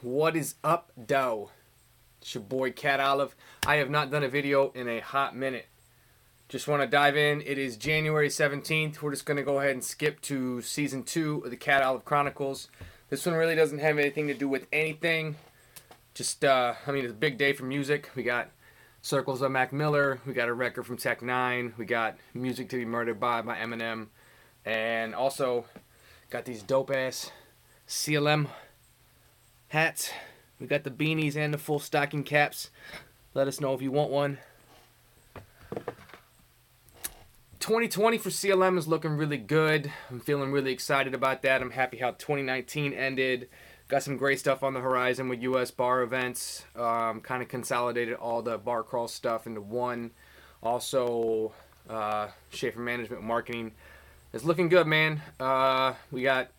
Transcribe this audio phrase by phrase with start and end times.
[0.00, 1.50] what is up, Dow?
[2.20, 3.34] It's your boy Cat Olive.
[3.66, 5.66] I have not done a video in a hot minute.
[6.48, 7.40] Just want to dive in.
[7.42, 9.00] It is January 17th.
[9.00, 12.04] We're just going to go ahead and skip to season two of the Cat Olive
[12.04, 12.68] Chronicles.
[13.10, 15.36] This one really doesn't have anything to do with anything.
[16.14, 18.10] Just, uh, I mean, it's a big day for music.
[18.14, 18.50] We got
[19.02, 20.20] Circles of Mac Miller.
[20.26, 21.76] We got a record from Tech N9ne.
[21.76, 24.08] We got Music to Be Murdered By by Eminem.
[24.64, 25.64] And also
[26.30, 27.30] got these dope ass
[27.88, 28.48] CLM
[29.72, 30.12] hats.
[30.60, 32.68] We got the beanies and the full stocking caps.
[33.32, 34.36] Let us know if you want one.
[37.58, 39.90] 2020 for CLM is looking really good.
[40.10, 41.62] I'm feeling really excited about that.
[41.62, 43.48] I'm happy how 2019 ended.
[43.88, 46.66] Got some great stuff on the horizon with US bar events.
[46.76, 50.10] Um, kind of consolidated all the bar crawl stuff into one.
[50.62, 51.52] Also,
[51.88, 53.72] uh, Schaefer Management Marketing
[54.34, 55.22] is looking good, man.
[55.40, 56.50] Uh, we got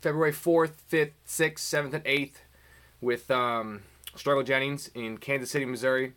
[0.00, 2.34] February 4th, 5th, 6th, 7th, and 8th
[3.00, 3.82] with um,
[4.14, 6.12] Struggle Jennings in Kansas City, Missouri,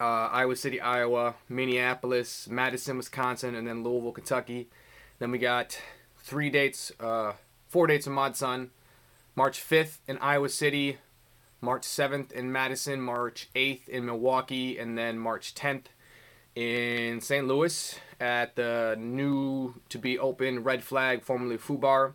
[0.00, 4.68] uh, Iowa City, Iowa, Minneapolis, Madison, Wisconsin, and then Louisville, Kentucky.
[5.18, 5.80] Then we got
[6.18, 7.32] three dates, uh,
[7.68, 8.70] four dates in Mod Sun.
[9.34, 10.96] March 5th in Iowa City,
[11.60, 15.84] March 7th in Madison, March 8th in Milwaukee, and then March 10th
[16.54, 17.46] in St.
[17.46, 22.14] Louis at the new to be open Red Flag, formerly Foo Bar.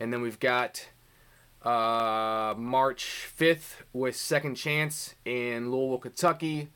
[0.00, 0.88] And then we've got
[1.62, 6.70] uh, March 5th with Second Chance in Louisville, Kentucky.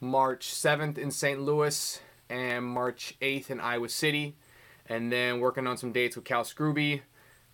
[0.00, 1.40] March 7th in St.
[1.40, 2.00] Louis.
[2.30, 4.34] And March 8th in Iowa City.
[4.88, 7.02] And then working on some dates with Cal Scrooby.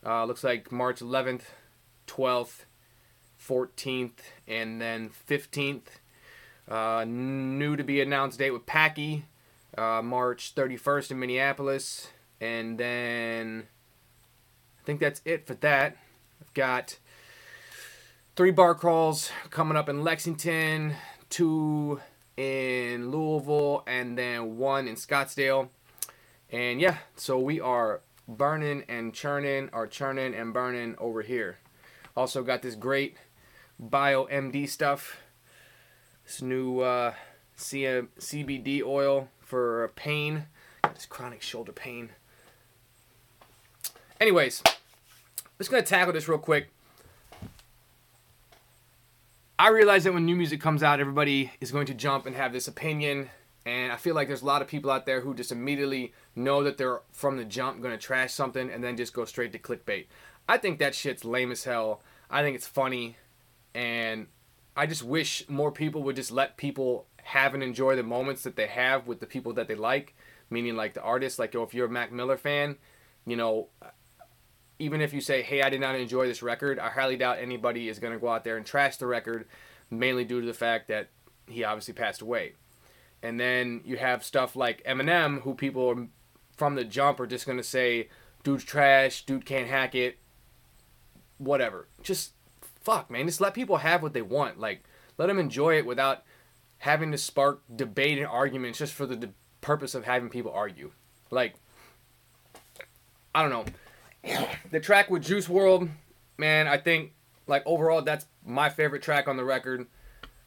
[0.06, 1.42] Uh, looks like March 11th,
[2.06, 2.64] 12th,
[3.44, 4.12] 14th,
[4.46, 5.82] and then 15th.
[6.68, 9.24] Uh, new to be announced date with Packy,
[9.76, 12.08] uh, March 31st in Minneapolis.
[12.40, 13.66] And then
[14.88, 15.98] think that's it for that.
[16.40, 16.96] I've got
[18.36, 20.94] three bar crawls coming up in Lexington,
[21.28, 22.00] two
[22.38, 25.68] in Louisville, and then one in Scottsdale.
[26.50, 31.58] And yeah, so we are burning and churning, or churning and burning over here.
[32.16, 33.18] Also got this great
[33.78, 35.18] Bio MD stuff.
[36.24, 37.12] This new uh,
[37.58, 40.46] CM, CBD oil for pain.
[40.94, 42.08] This chronic shoulder pain.
[44.20, 44.62] Anyways,
[45.58, 46.70] just gonna tackle this real quick.
[49.58, 52.52] I realize that when new music comes out, everybody is going to jump and have
[52.52, 53.28] this opinion.
[53.66, 56.62] And I feel like there's a lot of people out there who just immediately know
[56.62, 60.06] that they're from the jump to trash something and then just go straight to clickbait.
[60.48, 62.00] I think that shit's lame as hell.
[62.30, 63.16] I think it's funny.
[63.74, 64.28] And
[64.76, 68.54] I just wish more people would just let people have and enjoy the moments that
[68.54, 70.14] they have with the people that they like.
[70.50, 72.76] Meaning, like the artists, like, yo, if you're a Mac Miller fan,
[73.26, 73.68] you know,
[74.78, 77.88] even if you say, hey, I did not enjoy this record, I highly doubt anybody
[77.88, 79.46] is going to go out there and trash the record,
[79.90, 81.08] mainly due to the fact that
[81.46, 82.52] he obviously passed away.
[83.22, 86.06] And then you have stuff like Eminem, who people are,
[86.56, 88.08] from the jump are just going to say,
[88.44, 90.18] dude's trash, dude can't hack it,
[91.38, 91.88] whatever.
[92.02, 92.32] Just
[92.84, 93.26] fuck, man.
[93.26, 94.60] Just let people have what they want.
[94.60, 94.84] Like,
[95.16, 96.22] let them enjoy it without
[96.78, 100.92] having to spark debate and arguments just for the purpose of having people argue.
[101.32, 101.54] Like,
[103.34, 103.64] I don't know
[104.70, 105.88] the track with Juice World,
[106.36, 107.12] man, I think
[107.46, 109.86] like overall that's my favorite track on the record.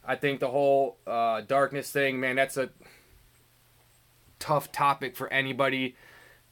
[0.04, 2.70] I think the whole uh, darkness thing, man, that's a
[4.38, 5.94] tough topic for anybody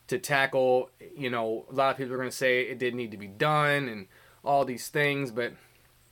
[0.06, 0.91] to tackle.
[1.16, 3.88] You know, a lot of people are gonna say it didn't need to be done
[3.88, 4.06] and
[4.44, 5.53] all these things, but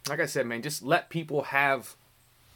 [0.09, 1.95] like I said, man, just let people have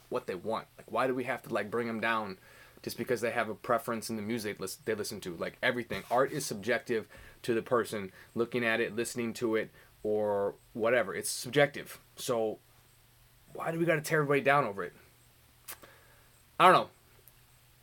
[0.09, 0.67] what they want.
[0.77, 2.39] Like, why do we have to like bring them down
[2.83, 5.35] just because they have a preference in the music they listen to?
[5.37, 7.07] Like everything, art is subjective
[7.43, 9.71] to the person looking at it, listening to it,
[10.03, 11.15] or whatever.
[11.15, 12.01] It's subjective.
[12.17, 12.59] So
[13.53, 14.93] why do we got to tear everybody down over it?
[16.59, 16.89] I don't know.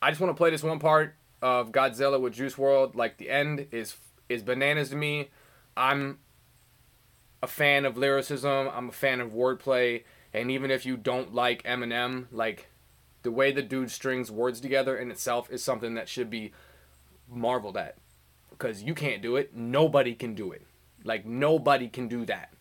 [0.02, 2.96] I just want to play this one part of Godzilla with Juice World.
[2.96, 3.96] Like the end is
[4.28, 5.30] is bananas to me.
[5.76, 6.20] I'm
[7.42, 8.70] a fan of lyricism.
[8.74, 10.04] I'm a fan of wordplay.
[10.34, 12.68] And even if you don't like Eminem, like
[13.24, 16.54] the way the dude strings words together in itself is something that should be
[17.30, 17.96] marveled at
[18.50, 19.56] because you can't do it.
[19.56, 20.64] Nobody can do it.
[21.04, 22.54] Like nobody can do that.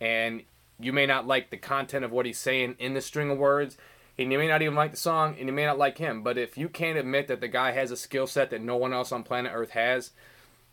[0.00, 0.42] And
[0.78, 3.76] you may not like the content of what he's saying in the string of words,
[4.18, 6.22] and you may not even like the song, and you may not like him.
[6.22, 8.92] But if you can't admit that the guy has a skill set that no one
[8.92, 10.10] else on planet Earth has,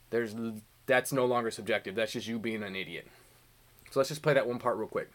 [0.10, 0.36] there's
[0.86, 1.96] that's no longer subjective.
[1.96, 3.08] That's just you being an idiot.
[3.92, 5.10] So let's just play that one part real quick.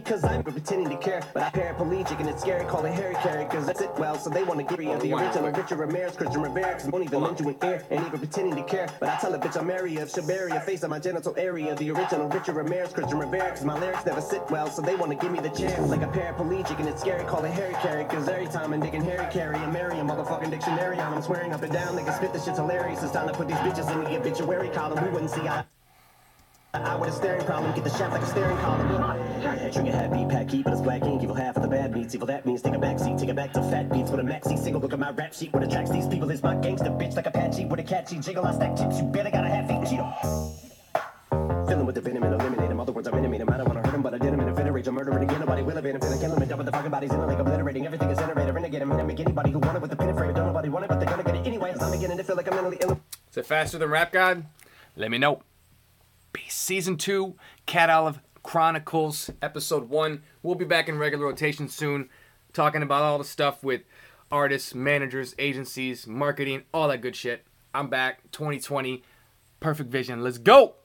[0.00, 0.84] Just like the blades on the chainsaw.
[0.84, 0.84] Cause I caught, they call me Diddy.
[0.84, 1.22] me cause I'm pretending to care.
[1.32, 4.18] But I'm paraplegic and it's scary, call it Harry Carry cause that's it well.
[4.18, 7.22] So they wanna give me the oh, original Richard Ramirez, Christian Rivera, cause won't even
[7.22, 7.84] lend you an ear.
[7.90, 8.88] Ain't even pretending to care.
[9.00, 11.74] But I tell a bitch I'm Mary of Shabaria, face on my genital area.
[11.74, 14.68] The original Richard Ramirez, Christian Rivera, cause my lyrics never sit well.
[14.70, 15.90] So they wanna give me the chance.
[15.90, 19.02] Like a paraplegic and it's scary, call it Harry Carry cause every time I'm digging
[19.02, 21.14] Harry Carry, I'm Mary, a motherfucking dictionary on.
[21.14, 23.02] I'm swearing up and down, niggas spit this shit's hilarious.
[23.02, 25.04] It's time to put these bitches in the obituary column.
[25.04, 25.64] We wouldn't see eye.
[26.74, 28.88] I with a staring problem, get the shaft like a staring column.
[29.72, 31.22] Trigger happy, pack heat, but it's black ink.
[31.22, 32.14] Evil half of the bad meats.
[32.14, 34.22] Evil that means take a back seat, take it back to fat beats with a
[34.24, 34.80] maxi single.
[34.80, 35.52] Look at my rap sheet.
[35.52, 38.44] What attracts these people is my gangster bitch like Apache with a catchy jiggle.
[38.44, 41.68] I stack chips, you better got a half eat Cheeto.
[41.68, 42.80] Filling with the venom and eliminate him.
[42.80, 43.50] Other words, I'm intimate him.
[43.50, 44.88] I don't wanna hurt him, but I did him in a fit rage.
[44.88, 45.40] I'm murdering again.
[45.40, 46.00] Nobody will evade him.
[46.00, 47.86] Finna kill him and dump the fucking bodies in a lake, obliterating.
[47.86, 48.54] Everything is iterated.
[48.54, 48.90] Renegade him.
[48.90, 50.34] And make anybody who want it with the pin and frame.
[50.34, 51.74] Don't nobody want it, but they're gonna get it anyway.
[51.80, 53.00] I'm beginning to feel like I'm mentally ill.
[53.30, 54.44] Is it faster than Rap God?
[54.96, 55.42] Let me know.
[56.48, 57.34] Season 2,
[57.66, 60.22] Cat Olive Chronicles, Episode 1.
[60.42, 62.08] We'll be back in regular rotation soon,
[62.52, 63.82] talking about all the stuff with
[64.30, 67.44] artists, managers, agencies, marketing, all that good shit.
[67.74, 69.02] I'm back, 2020,
[69.60, 70.22] perfect vision.
[70.22, 70.76] Let's go!